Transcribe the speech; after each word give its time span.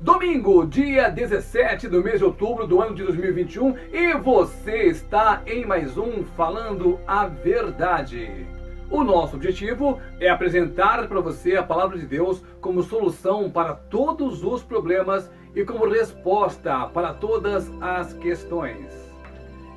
Domingo, 0.00 0.64
dia 0.64 1.08
17 1.08 1.88
do 1.88 2.04
mês 2.04 2.20
de 2.20 2.24
outubro 2.24 2.68
do 2.68 2.80
ano 2.80 2.94
de 2.94 3.02
2021, 3.02 3.74
e 3.92 4.14
você 4.14 4.84
está 4.84 5.42
em 5.44 5.66
mais 5.66 5.98
um 5.98 6.22
Falando 6.36 7.00
a 7.04 7.26
Verdade. 7.26 8.46
O 8.88 9.02
nosso 9.02 9.34
objetivo 9.34 9.98
é 10.20 10.28
apresentar 10.28 11.08
para 11.08 11.20
você 11.20 11.56
a 11.56 11.64
palavra 11.64 11.98
de 11.98 12.06
Deus 12.06 12.44
como 12.60 12.84
solução 12.84 13.50
para 13.50 13.74
todos 13.74 14.44
os 14.44 14.62
problemas 14.62 15.28
e 15.52 15.64
como 15.64 15.88
resposta 15.88 16.86
para 16.86 17.12
todas 17.12 17.68
as 17.80 18.12
questões. 18.12 18.94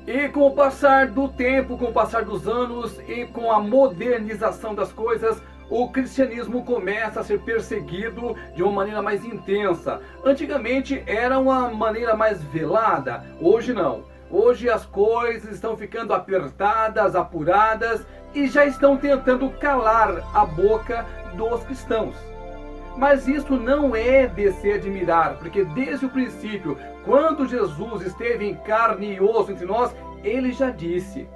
E 0.06 0.28
com 0.28 0.46
o 0.46 0.54
passar 0.54 1.08
do 1.08 1.28
tempo, 1.30 1.76
com 1.76 1.86
o 1.86 1.92
passar 1.92 2.24
dos 2.24 2.46
anos 2.46 2.96
e 3.08 3.26
com 3.26 3.50
a 3.50 3.58
modernização 3.58 4.72
das 4.72 4.92
coisas, 4.92 5.42
o 5.72 5.88
cristianismo 5.88 6.62
começa 6.66 7.20
a 7.20 7.24
ser 7.24 7.40
perseguido 7.40 8.36
de 8.54 8.62
uma 8.62 8.72
maneira 8.72 9.00
mais 9.00 9.24
intensa. 9.24 10.02
Antigamente 10.22 11.02
era 11.06 11.38
uma 11.38 11.70
maneira 11.70 12.14
mais 12.14 12.42
velada, 12.42 13.24
hoje 13.40 13.72
não. 13.72 14.04
Hoje 14.30 14.68
as 14.68 14.84
coisas 14.84 15.50
estão 15.50 15.74
ficando 15.74 16.12
apertadas, 16.12 17.16
apuradas 17.16 18.06
e 18.34 18.48
já 18.48 18.66
estão 18.66 18.98
tentando 18.98 19.48
calar 19.52 20.22
a 20.34 20.44
boca 20.44 21.06
dos 21.36 21.64
cristãos. 21.64 22.16
Mas 22.94 23.26
isso 23.26 23.56
não 23.56 23.96
é 23.96 24.26
de 24.26 24.52
se 24.52 24.72
admirar, 24.72 25.38
porque 25.38 25.64
desde 25.64 26.04
o 26.04 26.10
princípio, 26.10 26.76
quando 27.02 27.48
Jesus 27.48 28.02
esteve 28.02 28.44
em 28.44 28.56
carne 28.56 29.14
e 29.14 29.20
osso 29.22 29.50
entre 29.50 29.64
nós, 29.64 29.96
ele 30.22 30.52
já 30.52 30.68
disse: 30.68 31.26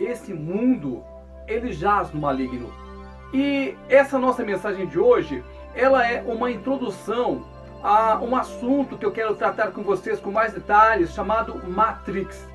esse 0.00 0.34
mundo 0.34 1.04
ele 1.46 1.70
jaz 1.72 2.10
no 2.10 2.20
maligno. 2.20 2.83
E 3.32 3.76
essa 3.88 4.18
nossa 4.18 4.44
mensagem 4.44 4.86
de 4.86 4.98
hoje, 4.98 5.42
ela 5.74 6.06
é 6.06 6.22
uma 6.26 6.50
introdução 6.50 7.44
a 7.82 8.18
um 8.22 8.34
assunto 8.34 8.96
que 8.96 9.04
eu 9.04 9.12
quero 9.12 9.34
tratar 9.34 9.72
com 9.72 9.82
vocês 9.82 10.18
com 10.18 10.30
mais 10.30 10.52
detalhes, 10.52 11.12
chamado 11.12 11.60
Matrix. 11.68 12.48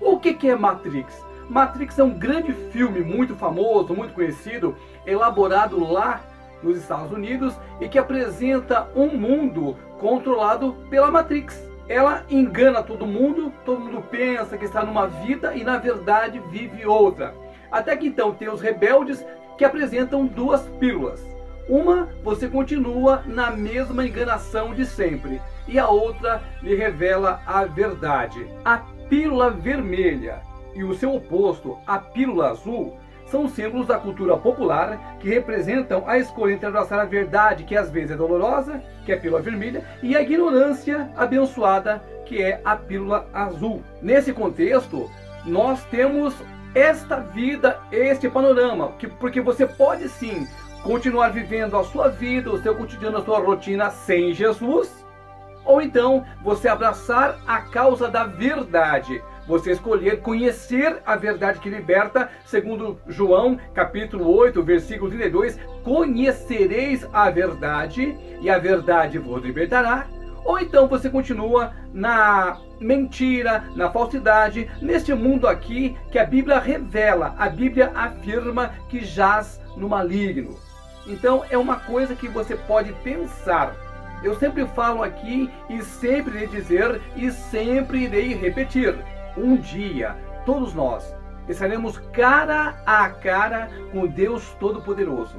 O 0.00 0.18
que, 0.18 0.34
que 0.34 0.50
é 0.50 0.56
Matrix? 0.56 1.24
Matrix 1.48 1.98
é 1.98 2.04
um 2.04 2.18
grande 2.18 2.52
filme 2.52 3.00
muito 3.00 3.34
famoso, 3.34 3.94
muito 3.94 4.14
conhecido, 4.14 4.76
elaborado 5.06 5.78
lá 5.78 6.20
nos 6.62 6.78
Estados 6.78 7.12
Unidos 7.12 7.54
e 7.80 7.88
que 7.88 7.98
apresenta 7.98 8.88
um 8.94 9.08
mundo 9.08 9.76
controlado 9.98 10.74
pela 10.90 11.10
Matrix. 11.10 11.62
Ela 11.88 12.24
engana 12.30 12.82
todo 12.82 13.06
mundo, 13.06 13.52
todo 13.64 13.80
mundo 13.80 14.02
pensa 14.10 14.56
que 14.56 14.64
está 14.64 14.84
numa 14.84 15.06
vida 15.06 15.54
e 15.54 15.62
na 15.62 15.76
verdade 15.76 16.40
vive 16.50 16.86
outra. 16.86 17.34
Até 17.70 17.96
que 17.96 18.06
então 18.06 18.32
tem 18.32 18.48
os 18.48 18.60
rebeldes 18.60 19.24
que 19.56 19.64
apresentam 19.64 20.26
duas 20.26 20.62
pílulas. 20.80 21.24
Uma, 21.68 22.08
você 22.22 22.46
continua 22.46 23.22
na 23.26 23.50
mesma 23.50 24.06
enganação 24.06 24.74
de 24.74 24.84
sempre, 24.84 25.40
e 25.66 25.78
a 25.78 25.88
outra 25.88 26.42
lhe 26.62 26.74
revela 26.74 27.40
a 27.46 27.64
verdade. 27.64 28.46
A 28.64 28.78
pílula 29.08 29.50
vermelha 29.50 30.42
e 30.74 30.84
o 30.84 30.94
seu 30.94 31.14
oposto, 31.14 31.78
a 31.86 31.98
pílula 31.98 32.50
azul, 32.50 32.98
são 33.26 33.48
símbolos 33.48 33.86
da 33.86 33.98
cultura 33.98 34.36
popular 34.36 35.16
que 35.18 35.28
representam 35.28 36.04
a 36.06 36.18
escolha 36.18 36.52
entre 36.52 36.66
abraçar 36.66 37.00
a 37.00 37.04
verdade, 37.04 37.64
que 37.64 37.76
às 37.76 37.90
vezes 37.90 38.10
é 38.10 38.16
dolorosa, 38.16 38.82
que 39.04 39.12
é 39.12 39.14
a 39.14 39.20
pílula 39.20 39.40
vermelha, 39.40 39.82
e 40.02 40.14
a 40.14 40.22
ignorância 40.22 41.10
abençoada, 41.16 42.02
que 42.26 42.42
é 42.42 42.60
a 42.64 42.76
pílula 42.76 43.26
azul. 43.32 43.82
Nesse 44.02 44.32
contexto, 44.32 45.10
nós 45.46 45.82
temos 45.86 46.34
esta 46.74 47.20
vida, 47.20 47.80
este 47.92 48.28
panorama, 48.28 48.92
que, 48.98 49.06
porque 49.06 49.40
você 49.40 49.66
pode 49.66 50.08
sim 50.08 50.46
continuar 50.82 51.30
vivendo 51.30 51.76
a 51.76 51.84
sua 51.84 52.08
vida, 52.08 52.50
o 52.50 52.62
seu 52.62 52.74
cotidiano, 52.74 53.18
a 53.18 53.24
sua 53.24 53.38
rotina 53.38 53.90
sem 53.90 54.34
Jesus, 54.34 55.04
ou 55.64 55.80
então 55.80 56.24
você 56.42 56.68
abraçar 56.68 57.38
a 57.46 57.60
causa 57.60 58.08
da 58.08 58.24
verdade 58.24 59.22
você 59.46 59.72
escolher 59.72 60.20
conhecer 60.20 61.02
a 61.04 61.16
verdade 61.16 61.60
que 61.60 61.68
liberta, 61.68 62.30
segundo 62.46 62.98
João, 63.06 63.58
capítulo 63.74 64.34
8, 64.34 64.62
versículo 64.62 65.10
32, 65.10 65.58
conhecereis 65.82 67.06
a 67.12 67.30
verdade 67.30 68.16
e 68.40 68.48
a 68.48 68.58
verdade 68.58 69.18
vos 69.18 69.42
libertará. 69.42 70.06
Ou 70.44 70.58
então 70.58 70.86
você 70.86 71.08
continua 71.08 71.72
na 71.92 72.58
mentira, 72.78 73.64
na 73.74 73.90
falsidade, 73.90 74.70
neste 74.80 75.14
mundo 75.14 75.48
aqui 75.48 75.96
que 76.10 76.18
a 76.18 76.26
Bíblia 76.26 76.58
revela, 76.58 77.34
a 77.38 77.48
Bíblia 77.48 77.90
afirma 77.94 78.72
que 78.88 79.04
jaz 79.04 79.60
no 79.76 79.88
maligno. 79.88 80.58
Então 81.06 81.44
é 81.50 81.56
uma 81.56 81.76
coisa 81.76 82.14
que 82.14 82.28
você 82.28 82.56
pode 82.56 82.92
pensar. 83.04 83.74
Eu 84.22 84.34
sempre 84.36 84.66
falo 84.68 85.02
aqui 85.02 85.50
e 85.68 85.82
sempre 85.82 86.36
irei 86.36 86.46
dizer 86.48 87.00
e 87.16 87.30
sempre 87.30 88.04
irei 88.04 88.34
repetir 88.34 88.94
um 89.36 89.56
dia, 89.56 90.16
todos 90.46 90.74
nós 90.74 91.14
estaremos 91.48 91.98
cara 92.12 92.76
a 92.86 93.08
cara 93.10 93.68
com 93.92 94.06
Deus 94.06 94.56
Todo-Poderoso. 94.58 95.36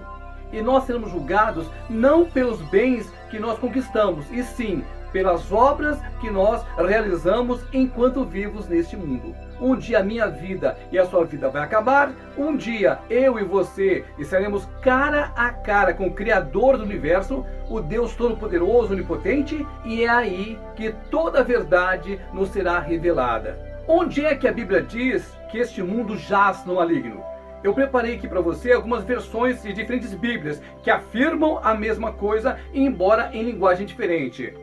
E 0.52 0.62
nós 0.62 0.86
seremos 0.86 1.12
julgados 1.12 1.70
não 1.90 2.26
pelos 2.26 2.62
bens 2.64 3.12
que 3.30 3.40
nós 3.40 3.60
conquistamos, 3.60 4.26
e 4.32 4.44
sim 4.44 4.84
pelas 5.16 5.50
obras 5.50 5.98
que 6.20 6.30
nós 6.30 6.62
realizamos 6.78 7.64
enquanto 7.72 8.26
vivos 8.26 8.68
neste 8.68 8.98
mundo. 8.98 9.34
Um 9.62 9.74
dia 9.74 10.00
a 10.00 10.04
minha 10.04 10.28
vida 10.28 10.78
e 10.92 11.00
a 11.00 11.06
sua 11.06 11.24
vida 11.24 11.48
vai 11.48 11.64
acabar. 11.64 12.12
Um 12.38 12.58
dia 12.58 13.00
eu 13.10 13.40
e 13.40 13.44
você 13.46 14.04
estaremos 14.20 14.68
cara 14.82 15.32
a 15.34 15.52
cara 15.52 15.94
com 15.94 16.08
o 16.08 16.14
Criador 16.14 16.78
do 16.78 16.84
universo, 16.84 17.46
o 17.70 17.80
Deus 17.80 18.14
Todo-Poderoso, 18.14 18.92
Onipotente, 18.92 19.66
e 19.86 20.04
é 20.04 20.10
aí 20.10 20.60
que 20.76 20.94
toda 21.10 21.40
a 21.40 21.44
verdade 21.44 22.20
nos 22.34 22.50
será 22.50 22.80
revelada. 22.80 23.58
Onde 23.88 24.26
é 24.26 24.36
que 24.36 24.50
a 24.50 24.52
Bíblia 24.52 24.82
diz 24.82 25.32
que 25.50 25.60
este 25.60 25.82
mundo 25.82 26.18
jaz 26.18 26.66
no 26.66 26.76
maligno? 26.76 27.24
Eu 27.66 27.74
preparei 27.74 28.14
aqui 28.14 28.28
para 28.28 28.42
você 28.42 28.74
algumas 28.74 29.04
versões 29.04 29.64
de 29.64 29.74
diferentes 29.74 30.14
Bíblias 30.14 30.62
que 30.84 30.92
afirmam 30.92 31.60
a 31.64 31.74
mesma 31.74 32.12
coisa, 32.12 32.60
embora 32.72 33.32
em 33.34 33.42
linguagem 33.42 33.88
diferente. 33.88 34.54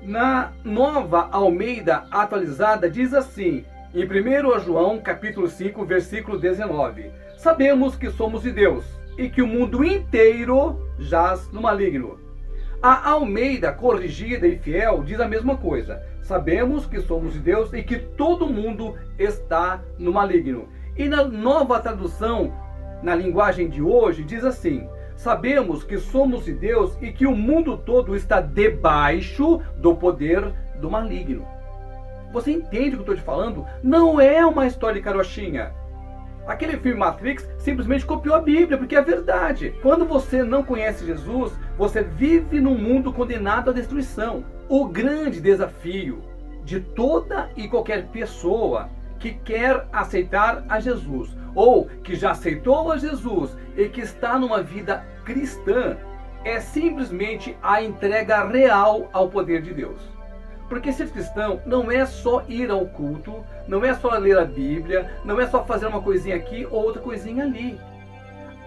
Na 0.00 0.50
nova 0.64 1.28
Almeida 1.30 2.06
atualizada 2.10 2.88
diz 2.88 3.12
assim, 3.12 3.62
em 3.94 4.04
1 4.04 4.60
João 4.60 4.98
capítulo 5.00 5.48
5, 5.48 5.84
versículo 5.84 6.38
19: 6.38 7.10
Sabemos 7.36 7.94
que 7.94 8.08
somos 8.08 8.40
de 8.40 8.52
Deus 8.52 8.86
e 9.18 9.28
que 9.28 9.42
o 9.42 9.46
mundo 9.46 9.84
inteiro 9.84 10.80
jaz 10.98 11.46
no 11.52 11.60
maligno. 11.60 12.18
A 12.80 13.10
Almeida 13.10 13.70
corrigida 13.70 14.46
e 14.46 14.56
fiel 14.56 15.02
diz 15.04 15.20
a 15.20 15.28
mesma 15.28 15.58
coisa. 15.58 16.02
Sabemos 16.22 16.86
que 16.86 17.02
somos 17.02 17.34
de 17.34 17.38
Deus 17.38 17.74
e 17.74 17.82
que 17.82 17.98
todo 17.98 18.46
mundo 18.46 18.96
está 19.18 19.82
no 19.98 20.10
maligno. 20.10 20.79
E 21.00 21.08
na 21.08 21.24
nova 21.24 21.80
tradução, 21.80 22.52
na 23.02 23.14
linguagem 23.14 23.70
de 23.70 23.80
hoje, 23.80 24.22
diz 24.22 24.44
assim: 24.44 24.86
Sabemos 25.16 25.82
que 25.82 25.96
somos 25.96 26.44
de 26.44 26.52
Deus 26.52 26.94
e 27.00 27.10
que 27.10 27.26
o 27.26 27.34
mundo 27.34 27.78
todo 27.78 28.14
está 28.14 28.42
debaixo 28.42 29.62
do 29.78 29.96
poder 29.96 30.52
do 30.78 30.90
maligno. 30.90 31.48
Você 32.34 32.52
entende 32.52 32.88
o 32.88 32.90
que 32.90 32.96
eu 32.96 33.00
estou 33.00 33.16
te 33.16 33.22
falando? 33.22 33.64
Não 33.82 34.20
é 34.20 34.44
uma 34.44 34.66
história 34.66 34.96
de 34.96 35.02
carochinha. 35.02 35.72
Aquele 36.46 36.76
filme 36.76 36.98
Matrix 36.98 37.48
simplesmente 37.56 38.04
copiou 38.04 38.34
a 38.34 38.42
Bíblia, 38.42 38.76
porque 38.76 38.94
é 38.94 39.00
verdade. 39.00 39.74
Quando 39.80 40.04
você 40.04 40.42
não 40.42 40.62
conhece 40.62 41.06
Jesus, 41.06 41.50
você 41.78 42.02
vive 42.02 42.60
num 42.60 42.76
mundo 42.76 43.10
condenado 43.10 43.70
à 43.70 43.72
destruição. 43.72 44.44
O 44.68 44.84
grande 44.84 45.40
desafio 45.40 46.20
de 46.62 46.78
toda 46.78 47.48
e 47.56 47.66
qualquer 47.68 48.08
pessoa 48.08 48.90
que 49.20 49.32
quer 49.32 49.86
aceitar 49.92 50.64
a 50.68 50.80
Jesus 50.80 51.36
ou 51.54 51.84
que 52.02 52.16
já 52.16 52.32
aceitou 52.32 52.90
a 52.90 52.96
Jesus 52.96 53.56
e 53.76 53.88
que 53.88 54.00
está 54.00 54.38
numa 54.38 54.62
vida 54.62 55.04
cristã 55.24 55.96
é 56.42 56.58
simplesmente 56.58 57.56
a 57.62 57.82
entrega 57.82 58.44
real 58.48 59.08
ao 59.12 59.28
poder 59.28 59.60
de 59.60 59.74
Deus. 59.74 60.00
Porque 60.68 60.92
ser 60.92 61.10
cristão 61.10 61.60
não 61.66 61.90
é 61.90 62.06
só 62.06 62.44
ir 62.48 62.70
ao 62.70 62.86
culto, 62.86 63.44
não 63.68 63.84
é 63.84 63.92
só 63.94 64.16
ler 64.16 64.38
a 64.38 64.44
Bíblia, 64.44 65.10
não 65.24 65.40
é 65.40 65.46
só 65.46 65.64
fazer 65.64 65.86
uma 65.86 66.00
coisinha 66.00 66.36
aqui 66.36 66.66
ou 66.70 66.84
outra 66.84 67.02
coisinha 67.02 67.44
ali. 67.44 67.78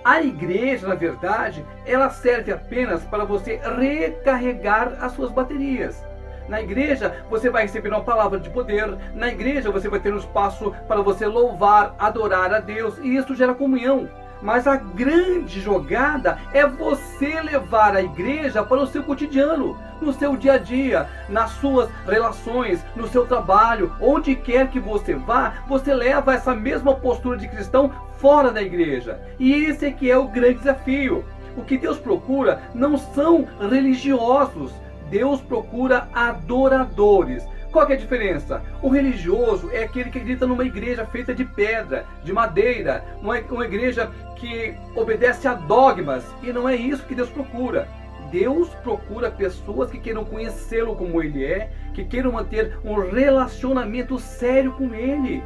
A 0.03 0.21
igreja, 0.21 0.85
na 0.85 0.95
verdade, 0.95 1.65
ela 1.85 2.09
serve 2.09 2.51
apenas 2.51 3.06
para 3.06 3.23
você 3.23 3.59
recarregar 3.77 4.97
as 4.99 5.13
suas 5.13 5.31
baterias. 5.31 6.03
Na 6.48 6.62
igreja 6.62 7.24
você 7.30 7.50
vai 7.50 7.63
receber 7.63 7.90
uma 7.90 8.01
palavra 8.01 8.40
de 8.40 8.50
poder. 8.50 8.98
Na 9.13 9.30
igreja 9.30 9.72
você 9.72 9.88
vai 9.88 10.00
ter 10.00 10.13
um 10.13 10.18
espaço 10.18 10.74
para 10.88 11.01
você 11.01 11.25
louvar, 11.25 11.95
adorar 11.98 12.54
a 12.54 12.60
Deus. 12.60 12.98
E 13.00 13.16
isso 13.16 13.36
gera 13.36 13.54
comunhão. 13.54 14.10
Mas 14.44 14.68
a 14.68 14.75
grande 14.75 15.62
jogada 15.62 16.38
é 16.54 16.68
você 16.68 17.42
levar 17.42 17.95
a 17.95 18.04
igreja 18.04 18.62
para 18.62 18.81
o 18.81 18.86
seu 18.86 19.01
cotidiano, 19.01 19.80
no 20.01 20.12
seu 20.12 20.36
dia 20.36 20.54
a 20.54 20.57
dia, 20.57 21.07
nas 21.30 21.51
suas 21.51 21.90
relações, 22.06 22.84
no 22.94 23.07
seu 23.07 23.25
trabalho, 23.25 23.95
onde 24.01 24.36
quer 24.36 24.69
que 24.69 24.81
você 24.81 25.16
vá, 25.16 25.54
você 25.66 25.94
leva 25.94 26.34
essa 26.34 26.54
mesma 26.54 26.94
postura 26.94 27.38
de 27.38 27.48
cristão 27.48 27.90
fora 28.18 28.51
da 28.51 28.62
igreja. 28.62 29.22
E 29.40 29.54
esse 29.63 29.86
é 29.86 29.92
que 29.92 30.12
é 30.12 30.18
o 30.18 30.28
grande 30.28 30.60
desafio. 30.60 31.24
O 31.56 31.63
que 31.63 31.78
Deus 31.78 31.98
procura 31.98 32.63
não 32.75 32.98
são 32.98 33.48
religiosos, 33.62 34.74
Deus 35.09 35.41
procura 35.41 36.07
adoradores. 36.13 37.44
Qual 37.71 37.89
é 37.89 37.94
a 37.94 37.97
diferença? 37.97 38.61
O 38.83 38.89
religioso 38.89 39.71
é 39.71 39.83
aquele 39.83 40.11
que 40.11 40.19
acredita 40.19 40.45
numa 40.45 40.63
igreja 40.63 41.05
feita 41.07 41.33
de 41.33 41.44
pedra, 41.44 42.05
de 42.23 42.31
madeira, 42.31 43.03
uma, 43.19 43.39
uma 43.39 43.65
igreja 43.65 44.11
que 44.35 44.75
obedece 44.95 45.47
a 45.47 45.55
dogmas. 45.55 46.23
E 46.44 46.53
não 46.53 46.69
é 46.69 46.75
isso 46.75 47.05
que 47.05 47.15
Deus 47.15 47.29
procura. 47.29 47.88
Deus 48.29 48.69
procura 48.83 49.31
pessoas 49.31 49.89
que 49.89 50.00
queiram 50.00 50.25
conhecê-lo 50.25 50.95
como 50.95 51.21
ele 51.21 51.45
é, 51.45 51.71
que 51.94 52.03
queiram 52.03 52.31
manter 52.31 52.77
um 52.83 52.95
relacionamento 52.99 54.17
sério 54.19 54.71
com 54.73 54.94
ele, 54.94 55.44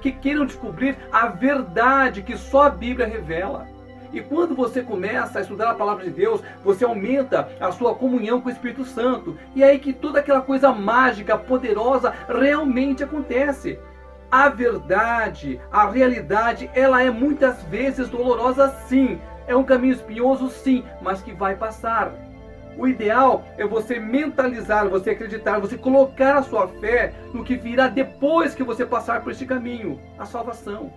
que 0.00 0.12
queiram 0.12 0.46
descobrir 0.46 0.96
a 1.10 1.28
verdade 1.28 2.22
que 2.22 2.36
só 2.36 2.64
a 2.64 2.70
Bíblia 2.70 3.06
revela. 3.06 3.66
E 4.12 4.20
quando 4.20 4.54
você 4.54 4.82
começa 4.82 5.38
a 5.38 5.42
estudar 5.42 5.70
a 5.70 5.74
palavra 5.74 6.04
de 6.04 6.10
Deus, 6.10 6.42
você 6.64 6.84
aumenta 6.84 7.48
a 7.60 7.72
sua 7.72 7.94
comunhão 7.94 8.40
com 8.40 8.48
o 8.48 8.52
Espírito 8.52 8.84
Santo. 8.84 9.36
E 9.54 9.62
é 9.62 9.68
aí 9.68 9.78
que 9.78 9.92
toda 9.92 10.20
aquela 10.20 10.40
coisa 10.40 10.72
mágica, 10.72 11.36
poderosa, 11.36 12.12
realmente 12.28 13.04
acontece. 13.04 13.78
A 14.30 14.48
verdade, 14.48 15.60
a 15.70 15.88
realidade, 15.88 16.70
ela 16.74 17.02
é 17.02 17.10
muitas 17.10 17.62
vezes 17.64 18.08
dolorosa 18.08 18.68
sim. 18.88 19.20
É 19.46 19.54
um 19.54 19.64
caminho 19.64 19.94
espinhoso 19.94 20.48
sim, 20.48 20.84
mas 21.00 21.22
que 21.22 21.32
vai 21.32 21.54
passar. 21.54 22.12
O 22.76 22.86
ideal 22.86 23.44
é 23.56 23.66
você 23.66 23.98
mentalizar, 23.98 24.88
você 24.88 25.10
acreditar, 25.10 25.58
você 25.58 25.78
colocar 25.78 26.36
a 26.36 26.42
sua 26.42 26.68
fé 26.68 27.14
no 27.32 27.42
que 27.42 27.56
virá 27.56 27.88
depois 27.88 28.54
que 28.54 28.62
você 28.62 28.84
passar 28.84 29.22
por 29.22 29.32
este 29.32 29.46
caminho 29.46 29.98
a 30.18 30.26
salvação. 30.26 30.92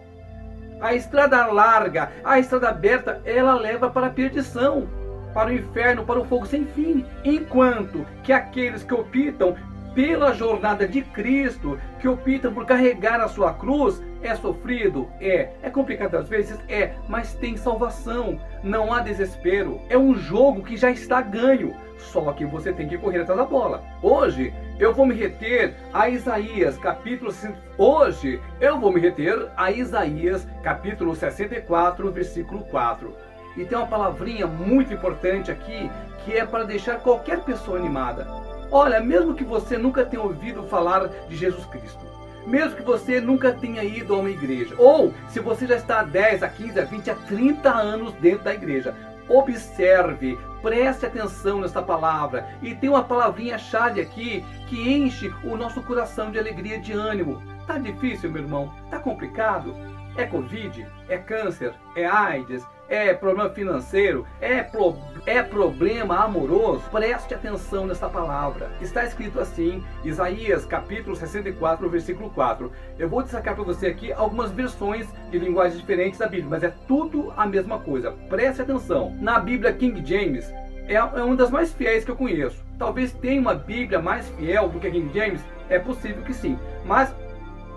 A 0.81 0.93
estrada 0.93 1.45
larga, 1.47 2.11
a 2.23 2.39
estrada 2.39 2.69
aberta, 2.69 3.21
ela 3.25 3.53
leva 3.53 3.89
para 3.89 4.07
a 4.07 4.11
perdição, 4.11 4.87
para 5.33 5.49
o 5.49 5.53
inferno, 5.53 6.05
para 6.05 6.19
o 6.19 6.25
fogo 6.25 6.45
sem 6.45 6.65
fim. 6.65 7.05
Enquanto 7.23 8.05
que 8.23 8.31
aqueles 8.31 8.83
que 8.83 8.93
optam 8.93 9.55
pela 9.93 10.33
jornada 10.33 10.87
de 10.87 11.01
Cristo, 11.01 11.77
que 11.99 12.07
optam 12.07 12.53
por 12.53 12.65
carregar 12.65 13.19
a 13.19 13.27
sua 13.27 13.53
cruz, 13.53 14.01
é 14.21 14.33
sofrido? 14.35 15.07
É. 15.19 15.49
É 15.61 15.69
complicado 15.69 16.15
às 16.15 16.29
vezes? 16.29 16.57
É. 16.69 16.93
Mas 17.07 17.33
tem 17.33 17.57
salvação. 17.57 18.39
Não 18.63 18.93
há 18.93 19.01
desespero. 19.01 19.81
É 19.89 19.97
um 19.97 20.15
jogo 20.15 20.63
que 20.63 20.77
já 20.77 20.89
está 20.89 21.21
ganho. 21.21 21.75
Só 21.97 22.31
que 22.31 22.45
você 22.45 22.71
tem 22.71 22.87
que 22.87 22.97
correr 22.97 23.21
atrás 23.21 23.39
da 23.39 23.45
bola. 23.45 23.83
Hoje 24.01 24.53
eu 24.79 24.93
vou 24.93 25.05
me 25.05 25.13
reter 25.13 25.75
a 25.93 26.07
Isaías 26.07 26.77
capítulo 26.77 27.33
Hoje 27.77 28.41
eu 28.61 28.79
vou 28.79 28.93
me 28.93 29.01
reter 29.01 29.49
a 29.57 29.69
Isaías 29.71 30.47
capítulo 30.63 31.13
64, 31.13 32.09
versículo 32.11 32.63
4. 32.63 33.13
E 33.57 33.65
tem 33.65 33.77
uma 33.77 33.87
palavrinha 33.87 34.47
muito 34.47 34.93
importante 34.93 35.51
aqui 35.51 35.91
que 36.23 36.33
é 36.33 36.45
para 36.45 36.63
deixar 36.63 36.99
qualquer 36.99 37.41
pessoa 37.41 37.77
animada. 37.77 38.25
Olha, 38.71 39.01
mesmo 39.01 39.33
que 39.33 39.43
você 39.43 39.77
nunca 39.77 40.05
tenha 40.05 40.23
ouvido 40.23 40.63
falar 40.63 41.09
de 41.27 41.35
Jesus 41.35 41.65
Cristo, 41.65 42.05
mesmo 42.47 42.77
que 42.77 42.83
você 42.83 43.19
nunca 43.19 43.51
tenha 43.51 43.83
ido 43.83 44.13
a 44.13 44.19
uma 44.19 44.29
igreja, 44.29 44.75
ou 44.77 45.13
se 45.27 45.39
você 45.41 45.67
já 45.67 45.75
está 45.75 45.99
há 45.99 46.03
10, 46.03 46.43
a 46.43 46.47
15, 46.47 46.79
a 46.79 46.85
20, 46.85 47.11
a 47.11 47.15
30 47.15 47.69
anos 47.69 48.13
dentro 48.13 48.45
da 48.45 48.53
igreja, 48.53 48.95
observe, 49.29 50.37
preste 50.61 51.05
atenção 51.05 51.61
nessa 51.61 51.81
palavra. 51.81 52.47
E 52.61 52.75
tem 52.75 52.89
uma 52.89 53.03
palavrinha-chave 53.03 54.01
aqui 54.01 54.43
que 54.67 54.91
enche 54.91 55.33
o 55.43 55.55
nosso 55.55 55.81
coração 55.83 56.31
de 56.31 56.39
alegria 56.39 56.77
e 56.77 56.81
de 56.81 56.93
ânimo. 56.93 57.41
Tá 57.65 57.77
difícil, 57.77 58.31
meu 58.31 58.41
irmão? 58.41 58.73
Tá 58.89 58.99
complicado? 58.99 59.75
É 60.17 60.25
Covid? 60.25 60.85
É 61.07 61.17
câncer? 61.17 61.73
É 61.95 62.05
AIDS? 62.05 62.65
É 62.89 63.13
problema 63.13 63.51
financeiro? 63.51 64.25
É, 64.41 64.63
pro, 64.63 64.97
é 65.27 65.43
problema 65.43 66.23
amoroso? 66.23 66.81
Preste 66.89 67.35
atenção 67.35 67.85
nessa 67.85 68.09
palavra. 68.09 68.71
Está 68.81 69.05
escrito 69.05 69.39
assim, 69.39 69.83
Isaías 70.03 70.65
capítulo 70.65 71.15
64, 71.15 71.87
versículo 71.87 72.31
4. 72.31 72.71
Eu 72.97 73.07
vou 73.07 73.21
destacar 73.21 73.53
para 73.53 73.63
você 73.63 73.87
aqui 73.87 74.11
algumas 74.11 74.51
versões 74.51 75.07
de 75.29 75.37
linguagens 75.37 75.79
diferentes 75.79 76.17
da 76.17 76.27
Bíblia, 76.27 76.49
mas 76.49 76.63
é 76.63 76.73
tudo 76.87 77.31
a 77.37 77.45
mesma 77.45 77.77
coisa. 77.77 78.11
Preste 78.27 78.63
atenção. 78.63 79.15
Na 79.21 79.39
Bíblia 79.39 79.71
King 79.71 80.03
James, 80.03 80.51
é, 80.87 80.95
é 80.95 81.03
uma 81.03 81.35
das 81.35 81.51
mais 81.51 81.71
fiéis 81.71 82.03
que 82.03 82.09
eu 82.09 82.15
conheço. 82.15 82.65
Talvez 82.79 83.13
tenha 83.13 83.39
uma 83.39 83.53
Bíblia 83.53 84.01
mais 84.01 84.27
fiel 84.29 84.67
do 84.67 84.79
que 84.79 84.87
a 84.87 84.91
King 84.91 85.13
James? 85.13 85.45
É 85.69 85.77
possível 85.77 86.23
que 86.23 86.33
sim. 86.33 86.57
Mas 86.83 87.13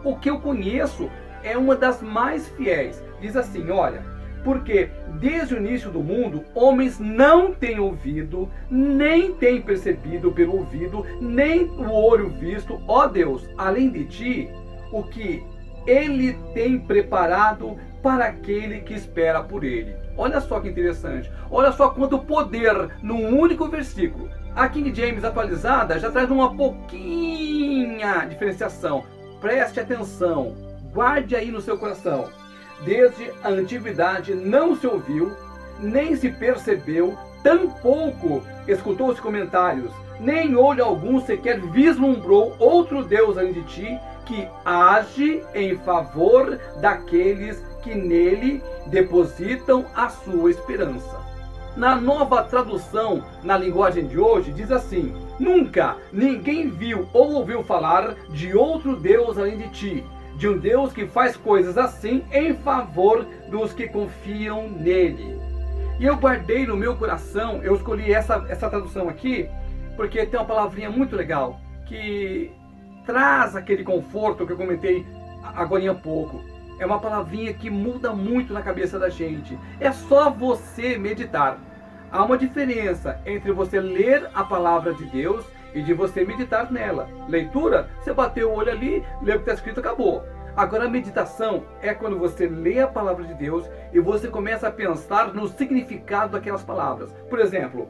o 0.03 0.17
que 0.17 0.31
eu 0.31 0.41
conheço 0.41 1.11
é 1.45 1.59
uma 1.59 1.77
das 1.77 2.01
mais 2.01 2.49
fiéis. 2.49 3.05
Diz 3.21 3.37
assim: 3.37 3.71
olha, 3.71 4.03
porque 4.45 4.91
desde 5.21 5.55
o 5.55 5.59
início 5.59 5.91
do 5.91 6.03
mundo, 6.03 6.45
homens 6.55 6.99
não 6.99 7.53
têm 7.53 7.79
ouvido, 7.79 8.49
nem 8.71 9.33
têm 9.35 9.61
percebido 9.61 10.33
pelo 10.33 10.57
ouvido, 10.59 11.07
nem 11.21 11.65
o 11.65 11.91
olho 11.93 12.29
visto, 12.29 12.81
ó 12.87 13.07
Deus, 13.07 13.49
além 13.57 13.91
de 13.91 14.05
ti, 14.07 14.51
o 14.93 15.03
que 15.05 15.43
ele 15.87 16.35
tem 16.55 16.79
preparado 16.79 17.77
para 18.03 18.27
aquele 18.27 18.81
que 18.81 18.95
espera 18.95 19.43
por 19.43 19.65
ele. 19.65 19.95
Olha 20.17 20.41
só 20.41 20.61
que 20.61 20.69
interessante. 20.69 21.31
Olha 21.51 21.73
só 21.73 21.91
quanto 21.91 22.19
poder 22.19 22.99
num 23.03 23.39
único 23.39 23.69
versículo. 23.69 24.29
A 24.55 24.69
King 24.69 24.95
James 24.95 25.25
atualizada 25.25 25.99
já 25.99 26.11
traz 26.11 26.31
uma 26.31 26.55
pouquinha 26.55 28.27
diferenciação. 28.27 29.05
Preste 29.41 29.81
atenção. 29.81 30.55
Guarde 30.93 31.35
aí 31.35 31.51
no 31.51 31.61
seu 31.61 31.79
coração. 31.79 32.29
Desde 32.85 33.31
a 33.43 33.49
antiguidade 33.49 34.35
não 34.35 34.77
se 34.77 34.87
ouviu, 34.87 35.33
nem 35.79 36.17
se 36.17 36.31
percebeu, 36.31 37.17
tampouco 37.43 38.43
escutou 38.67 39.09
os 39.09 39.21
comentários, 39.21 39.91
nem 40.21 40.57
olho 40.57 40.85
algum 40.85 41.21
sequer 41.21 41.61
vislumbrou 41.61 42.55
outro 42.59 43.05
Deus 43.05 43.37
além 43.37 43.53
de 43.53 43.63
ti, 43.63 43.99
que 44.25 44.49
age 44.65 45.43
em 45.55 45.77
favor 45.79 46.59
daqueles 46.81 47.63
que 47.83 47.95
nele 47.95 48.63
depositam 48.87 49.85
a 49.95 50.09
sua 50.09 50.51
esperança. 50.51 51.21
Na 51.77 51.97
nova 51.97 52.43
tradução, 52.43 53.25
na 53.43 53.57
linguagem 53.57 54.07
de 54.07 54.19
hoje, 54.19 54.53
diz 54.53 54.71
assim: 54.71 55.15
Nunca 55.41 55.97
ninguém 56.13 56.69
viu 56.69 57.09
ou 57.13 57.33
ouviu 57.33 57.65
falar 57.65 58.15
de 58.29 58.55
outro 58.55 58.95
Deus 58.95 59.39
além 59.39 59.57
de 59.57 59.69
ti, 59.71 60.05
de 60.37 60.49
um 60.49 60.59
Deus 60.59 60.93
que 60.93 61.07
faz 61.07 61.37
coisas 61.37 61.77
assim 61.79 62.25
em 62.33 62.55
favor 62.55 63.25
dos 63.49 63.73
que 63.73 63.89
confiam 63.89 64.69
nele. 64.69 65.41
E 65.99 66.07
eu 66.07 66.17
guardei 66.17 66.67
no 66.67 66.77
meu 66.77 66.97
coração, 66.97 67.63
eu 67.63 67.75
escolhi 67.75 68.13
essa, 68.13 68.45
essa 68.49 68.69
tradução 68.69 69.09
aqui, 69.09 69.49
porque 69.97 70.27
tem 70.27 70.41
uma 70.41 70.47
palavrinha 70.47 70.91
muito 70.91 71.15
legal, 71.15 71.61
que 71.87 72.51
traz 73.07 73.55
aquele 73.55 73.85
conforto 73.85 74.47
que 74.47 74.53
eu 74.53 74.57
comentei 74.57 75.07
agora 75.55 75.91
há 75.91 75.95
pouco. 75.95 76.43
É 76.79 76.87
uma 76.87 76.99
palavrinha 76.99 77.53
que 77.53 77.71
muda 77.71 78.13
muito 78.13 78.53
na 78.53 78.63
cabeça 78.63 78.99
da 78.99 79.09
gente. 79.09 79.57
É 79.79 79.93
só 79.93 80.31
você 80.31 80.99
meditar. 80.99 81.59
Há 82.11 82.25
uma 82.25 82.37
diferença 82.37 83.21
entre 83.25 83.53
você 83.53 83.81
ler 83.81 84.29
a 84.35 84.43
palavra 84.43 84.93
de 84.93 85.05
Deus 85.07 85.45
e 85.75 85.83
de 85.83 85.93
você 85.93 86.25
meditar 86.25 86.71
nela. 86.71 87.09
Leitura, 87.29 87.89
você 88.01 88.13
bateu 88.13 88.51
o 88.51 88.55
olho 88.55 88.71
ali, 88.71 89.05
leu 89.23 89.37
o 89.37 89.39
que 89.39 89.51
está 89.51 89.55
escrito, 89.55 89.81
acabou. 89.81 90.25
Agora, 90.55 90.85
a 90.85 90.91
meditação 90.91 91.65
é 91.81 91.95
quando 91.95 92.19
você 92.19 92.47
lê 92.47 92.81
a 92.81 92.87
palavra 92.87 93.25
de 93.25 93.35
Deus 93.35 93.69
e 93.93 93.99
você 93.99 94.29
começa 94.29 94.69
a 94.69 94.73
pensar 94.73 95.33
no 95.33 95.49
significado 95.49 96.33
daquelas 96.33 96.63
palavras. 96.63 97.13
Por 97.31 97.39
exemplo, 97.39 97.89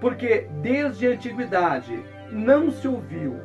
porque 0.00 0.48
desde 0.62 1.08
a 1.08 1.10
antiguidade 1.10 2.04
não 2.30 2.70
se 2.70 2.86
ouviu, 2.86 3.40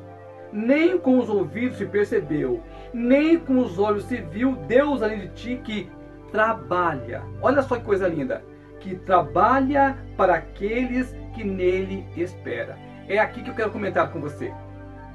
nem 0.53 0.97
com 0.97 1.17
os 1.17 1.29
ouvidos 1.29 1.77
se 1.77 1.85
percebeu, 1.85 2.61
nem 2.93 3.39
com 3.39 3.57
os 3.57 3.79
olhos 3.79 4.03
se 4.05 4.17
viu 4.17 4.55
Deus 4.67 5.01
além 5.01 5.21
de 5.21 5.29
ti 5.29 5.61
que 5.63 5.89
trabalha. 6.31 7.23
Olha 7.41 7.61
só 7.63 7.77
que 7.77 7.83
coisa 7.83 8.07
linda! 8.07 8.43
Que 8.79 8.95
trabalha 8.95 9.97
para 10.17 10.35
aqueles 10.35 11.15
que 11.33 11.43
nele 11.43 12.05
espera. 12.15 12.77
É 13.07 13.19
aqui 13.19 13.43
que 13.43 13.49
eu 13.49 13.55
quero 13.55 13.71
comentar 13.71 14.11
com 14.11 14.19
você. 14.19 14.53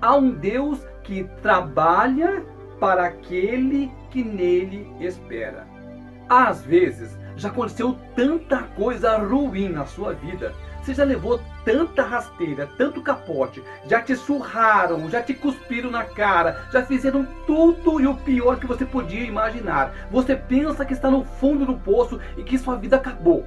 Há 0.01 0.15
um 0.17 0.31
Deus 0.31 0.79
que 1.03 1.25
trabalha 1.43 2.45
para 2.79 3.07
aquele 3.07 3.91
que 4.11 4.23
nele 4.23 4.87
espera. 5.01 5.67
Às 6.29 6.63
vezes, 6.63 7.17
já 7.37 7.49
aconteceu 7.49 7.97
tanta 8.15 8.63
coisa 8.63 9.17
ruim 9.19 9.69
na 9.69 9.87
sua 9.87 10.13
vida. 10.13 10.53
Você 10.83 10.95
já 10.95 11.05
levou 11.05 11.41
tanta 11.65 12.03
rasteira, 12.03 12.69
tanto 12.79 13.03
capote, 13.03 13.63
já 13.87 14.01
te 14.01 14.15
surraram, 14.15 15.11
já 15.11 15.21
te 15.21 15.35
cuspiram 15.35 15.91
na 15.91 16.05
cara, 16.05 16.65
já 16.73 16.85
fizeram 16.85 17.27
tudo 17.47 18.01
e 18.01 18.07
o 18.07 18.15
pior 18.15 18.59
que 18.59 18.67
você 18.67 18.85
podia 18.85 19.25
imaginar. 19.25 19.93
Você 20.11 20.37
pensa 20.37 20.85
que 20.85 20.93
está 20.93 21.11
no 21.11 21.25
fundo 21.25 21.67
do 21.67 21.75
poço 21.75 22.21
e 22.37 22.45
que 22.45 22.57
sua 22.57 22.77
vida 22.77 22.97
acabou. 22.97 23.45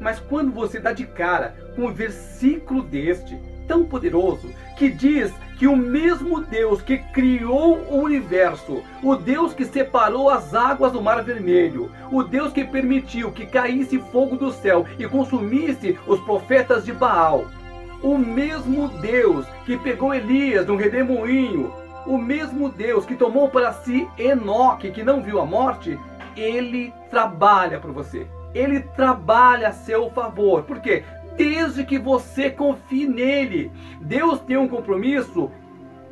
Mas 0.00 0.18
quando 0.18 0.52
você 0.52 0.80
dá 0.80 0.92
de 0.92 1.06
cara 1.06 1.54
com 1.76 1.86
um 1.86 1.92
versículo 1.92 2.82
deste, 2.82 3.38
tão 3.66 3.84
poderoso 3.84 4.48
que 4.76 4.90
diz 4.90 5.32
que 5.58 5.66
o 5.66 5.76
mesmo 5.76 6.40
Deus 6.40 6.82
que 6.82 6.98
criou 6.98 7.78
o 7.88 8.02
universo, 8.02 8.82
o 9.02 9.14
Deus 9.14 9.54
que 9.54 9.64
separou 9.64 10.28
as 10.28 10.52
águas 10.54 10.92
do 10.92 11.00
Mar 11.00 11.22
Vermelho, 11.22 11.90
o 12.10 12.22
Deus 12.22 12.52
que 12.52 12.64
permitiu 12.64 13.30
que 13.30 13.46
caísse 13.46 13.98
fogo 14.10 14.36
do 14.36 14.52
céu 14.52 14.84
e 14.98 15.06
consumisse 15.06 15.98
os 16.06 16.20
profetas 16.20 16.84
de 16.84 16.92
Baal, 16.92 17.46
O 18.02 18.18
mesmo 18.18 18.88
Deus 19.00 19.46
que 19.64 19.78
pegou 19.78 20.12
Elias 20.12 20.66
num 20.66 20.76
redemoinho, 20.76 21.72
o 22.06 22.18
mesmo 22.18 22.68
Deus 22.68 23.06
que 23.06 23.16
tomou 23.16 23.48
para 23.48 23.72
si 23.72 24.06
Enoque, 24.18 24.90
que 24.90 25.02
não 25.02 25.22
viu 25.22 25.40
a 25.40 25.46
morte, 25.46 25.98
ele 26.36 26.92
trabalha 27.10 27.78
por 27.80 27.92
você. 27.92 28.26
Ele 28.54 28.80
trabalha 28.80 29.68
a 29.68 29.72
seu 29.72 30.10
favor. 30.10 30.64
Por 30.64 30.80
quê? 30.80 31.02
Desde 31.36 31.84
que 31.84 31.98
você 31.98 32.50
confie 32.50 33.06
nele. 33.06 33.70
Deus 34.00 34.40
tem 34.40 34.56
um 34.56 34.68
compromisso 34.68 35.50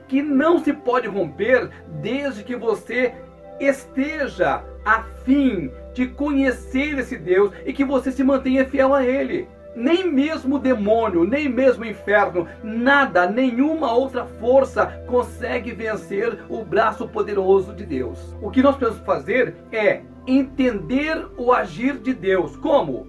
que 0.09 0.21
não 0.21 0.59
se 0.59 0.73
pode 0.73 1.09
romper 1.09 1.71
desde 2.01 2.45
que 2.45 2.57
você 2.57 3.15
esteja 3.59 4.63
a 4.85 5.03
fim 5.25 5.71
de 5.95 6.07
conhecer 6.07 6.99
esse 6.99 7.17
Deus 7.17 7.53
e 7.65 7.73
que 7.73 7.85
você 7.85 8.11
se 8.11 8.25
mantenha 8.25 8.67
fiel 8.67 8.95
a 8.95 9.05
ele. 9.05 9.49
Nem 9.75 10.11
mesmo 10.11 10.57
o 10.57 10.59
demônio, 10.59 11.25
nem 11.25 11.49
mesmo 11.49 11.83
o 11.83 11.87
inferno, 11.87 12.47
nada, 12.63 13.27
nenhuma 13.27 13.91
outra 13.91 14.27
força 14.27 15.03
consegue 15.07 15.73
vencer 15.73 16.41
o 16.49 16.63
braço 16.63 17.09
poderoso 17.09 17.73
de 17.73 17.87
Deus. 17.87 18.37
O 18.43 18.51
que 18.51 18.63
nós 18.63 18.77
precisamos 18.77 19.07
fazer 19.07 19.55
é 19.73 20.03
entender 20.27 21.27
o 21.39 21.53
agir 21.53 21.97
de 21.97 22.13
Deus. 22.13 22.55
Como? 22.57 23.07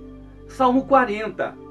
Salmo 0.47 0.85
40. 0.85 1.62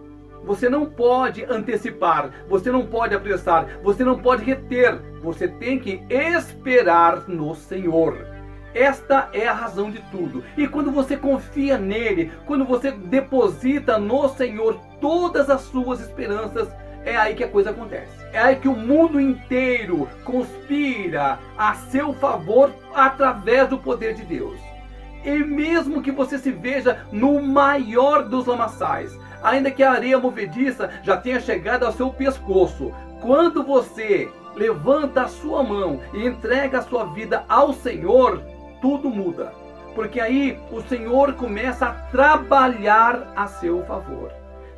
Você 0.44 0.68
não 0.68 0.86
pode 0.86 1.44
antecipar, 1.44 2.30
você 2.48 2.70
não 2.70 2.86
pode 2.86 3.14
apressar, 3.14 3.80
você 3.82 4.04
não 4.04 4.18
pode 4.18 4.44
reter, 4.44 5.00
você 5.22 5.46
tem 5.46 5.78
que 5.78 6.02
esperar 6.10 7.28
no 7.28 7.54
Senhor. 7.54 8.26
Esta 8.74 9.28
é 9.32 9.46
a 9.46 9.52
razão 9.52 9.90
de 9.90 10.00
tudo. 10.10 10.42
E 10.56 10.66
quando 10.66 10.90
você 10.90 11.16
confia 11.16 11.76
nele, 11.76 12.32
quando 12.46 12.64
você 12.64 12.90
deposita 12.90 13.98
no 13.98 14.28
Senhor 14.30 14.80
todas 15.00 15.50
as 15.50 15.60
suas 15.62 16.00
esperanças, 16.00 16.68
é 17.04 17.16
aí 17.16 17.34
que 17.34 17.44
a 17.44 17.48
coisa 17.48 17.70
acontece. 17.70 18.24
É 18.32 18.38
aí 18.38 18.56
que 18.56 18.68
o 18.68 18.76
mundo 18.76 19.20
inteiro 19.20 20.08
conspira 20.24 21.38
a 21.56 21.74
seu 21.74 22.14
favor 22.14 22.72
através 22.94 23.68
do 23.68 23.78
poder 23.78 24.14
de 24.14 24.22
Deus. 24.22 24.58
E 25.24 25.38
mesmo 25.38 26.02
que 26.02 26.10
você 26.10 26.38
se 26.38 26.50
veja 26.50 27.04
no 27.12 27.42
maior 27.42 28.24
dos 28.28 28.46
lamaçais, 28.46 29.16
ainda 29.42 29.70
que 29.70 29.82
a 29.82 29.92
areia 29.92 30.18
movediça 30.18 30.90
já 31.02 31.16
tenha 31.16 31.40
chegado 31.40 31.84
ao 31.84 31.92
seu 31.92 32.10
pescoço, 32.10 32.92
quando 33.20 33.62
você 33.62 34.30
levanta 34.54 35.22
a 35.22 35.28
sua 35.28 35.62
mão 35.62 36.00
e 36.12 36.26
entrega 36.26 36.78
a 36.78 36.82
sua 36.82 37.04
vida 37.06 37.44
ao 37.48 37.72
Senhor, 37.72 38.42
tudo 38.80 39.08
muda. 39.08 39.52
Porque 39.94 40.20
aí 40.20 40.58
o 40.70 40.80
Senhor 40.82 41.34
começa 41.34 41.86
a 41.86 41.92
trabalhar 42.10 43.32
a 43.36 43.46
seu 43.46 43.84
favor. 43.84 44.30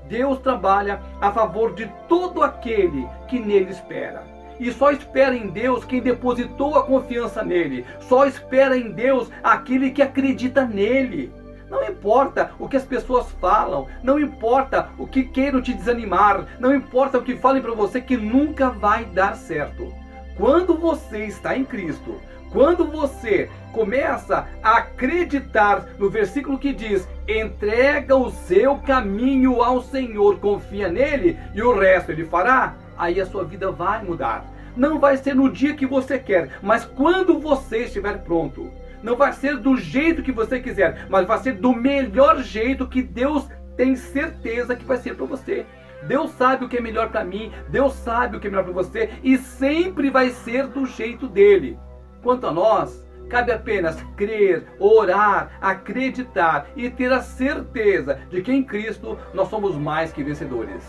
Deus 0.09 0.39
trabalha 0.41 1.01
a 1.21 1.33
favor 1.33 1.75
de 1.75 1.91
todo 2.09 2.43
aquele 2.43 3.09
que 3.29 3.39
nele 3.39 3.71
espera. 3.71 4.25
E 4.61 4.71
só 4.71 4.91
espera 4.91 5.35
em 5.35 5.49
Deus 5.49 5.85
quem 5.85 6.01
depositou 6.01 6.77
a 6.77 6.85
confiança 6.85 7.43
nele. 7.43 7.85
Só 8.01 8.27
espera 8.27 8.77
em 8.77 8.93
Deus 8.93 9.31
aquele 9.43 9.91
que 9.91 10.03
acredita 10.03 10.65
nele. 10.65 11.33
Não 11.71 11.83
importa 11.85 12.53
o 12.59 12.69
que 12.69 12.77
as 12.77 12.85
pessoas 12.85 13.31
falam, 13.41 13.87
não 14.03 14.19
importa 14.19 14.91
o 14.99 15.07
que 15.07 15.25
queiram 15.25 15.63
te 15.63 15.73
desanimar, 15.73 16.47
não 16.61 16.75
importa 16.75 17.19
o 17.19 17.23
que 17.23 17.37
falem 17.37 17.63
para 17.63 17.75
você 17.75 18.01
que 18.01 18.17
nunca 18.17 18.71
vai 18.71 19.05
dar 19.05 19.37
certo. 19.37 19.93
Quando 20.37 20.77
você 20.77 21.25
está 21.25 21.57
em 21.57 21.65
Cristo, 21.65 22.21
quando 22.51 22.85
você 22.85 23.51
começa 23.73 24.47
a 24.63 24.77
acreditar 24.79 25.89
no 25.99 26.09
versículo 26.09 26.59
que 26.59 26.73
diz: 26.73 27.09
entrega 27.29 28.15
o 28.17 28.31
seu 28.31 28.77
caminho 28.79 29.63
ao 29.63 29.83
Senhor, 29.83 30.39
confia 30.39 30.89
nele 30.89 31.39
e 31.55 31.63
o 31.63 31.77
resto 31.77 32.13
ele 32.13 32.25
fará, 32.25 32.75
aí 32.97 33.21
a 33.21 33.27
sua 33.27 33.45
vida 33.45 33.73
vai 33.73 34.05
mudar. 34.05 34.45
Não 34.77 34.99
vai 34.99 35.17
ser 35.17 35.35
no 35.35 35.51
dia 35.51 35.75
que 35.75 35.87
você 35.87 36.19
quer, 36.19 36.59
mas 36.63 36.85
quando 36.85 37.39
você 37.39 37.85
estiver 37.85 38.19
pronto. 38.19 38.71
Não 39.05 39.17
vai 39.17 39.35
ser 39.35 39.59
do 39.59 39.77
jeito 39.77 40.23
que 40.23 40.33
você 40.33 40.59
quiser, 40.59 41.07
mas 41.11 41.27
vai 41.27 41.39
ser 41.39 41.53
do 41.53 41.75
melhor 41.75 42.43
jeito 42.43 42.89
que 42.89 43.03
Deus 43.03 43.47
tem 43.77 43.95
certeza 43.97 44.75
que 44.75 44.85
vai 44.85 44.97
ser 44.97 45.15
para 45.15 45.27
você. 45.27 45.67
Deus 46.09 46.31
sabe 46.31 46.65
o 46.65 46.69
que 46.71 46.79
é 46.79 46.81
melhor 46.81 47.11
para 47.11 47.23
mim, 47.23 47.53
Deus 47.69 47.93
sabe 47.93 48.39
o 48.39 48.41
que 48.41 48.47
é 48.47 48.51
melhor 48.51 48.65
para 48.65 48.73
você 48.73 49.11
e 49.23 49.37
sempre 49.37 50.09
vai 50.09 50.31
ser 50.31 50.69
do 50.69 50.87
jeito 50.87 51.29
dele. 51.29 51.79
Quanto 52.23 52.47
a 52.47 52.51
nós, 52.51 53.07
cabe 53.29 53.53
apenas 53.53 54.03
crer, 54.17 54.65
orar, 54.79 55.51
acreditar 55.61 56.69
e 56.75 56.89
ter 56.89 57.13
a 57.13 57.21
certeza 57.21 58.21
de 58.31 58.41
que 58.41 58.53
em 58.53 58.65
Cristo 58.65 59.19
nós 59.35 59.49
somos 59.49 59.77
mais 59.77 60.15
que 60.15 60.25
vencedores. 60.25 60.83